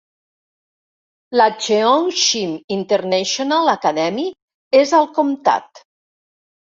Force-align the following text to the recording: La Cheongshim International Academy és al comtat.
La 1.41 1.45
Cheongshim 1.65 2.55
International 2.77 3.71
Academy 3.75 4.29
és 4.83 4.97
al 5.01 5.09
comtat. 5.19 5.87